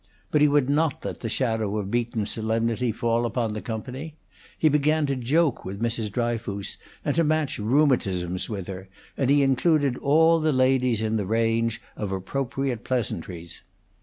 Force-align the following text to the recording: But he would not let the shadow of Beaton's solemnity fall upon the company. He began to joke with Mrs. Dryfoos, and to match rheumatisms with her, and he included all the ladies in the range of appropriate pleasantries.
But 0.31 0.41
he 0.41 0.47
would 0.47 0.67
not 0.67 1.05
let 1.05 1.19
the 1.19 1.29
shadow 1.29 1.77
of 1.77 1.91
Beaton's 1.91 2.31
solemnity 2.31 2.91
fall 2.91 3.23
upon 3.23 3.53
the 3.53 3.61
company. 3.61 4.15
He 4.57 4.67
began 4.67 5.05
to 5.05 5.15
joke 5.15 5.63
with 5.63 5.79
Mrs. 5.79 6.11
Dryfoos, 6.11 6.77
and 7.05 7.15
to 7.15 7.23
match 7.23 7.59
rheumatisms 7.59 8.49
with 8.49 8.65
her, 8.65 8.89
and 9.15 9.29
he 9.29 9.43
included 9.43 9.97
all 9.99 10.39
the 10.39 10.51
ladies 10.53 11.03
in 11.03 11.17
the 11.17 11.27
range 11.27 11.83
of 11.95 12.11
appropriate 12.11 12.83
pleasantries. 12.83 13.61